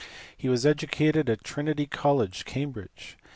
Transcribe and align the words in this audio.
He 0.35 0.49
was 0.49 0.65
educated 0.65 1.29
at 1.29 1.43
Trinity 1.43 1.85
College, 1.85 2.43
Cambridge. 2.43 3.17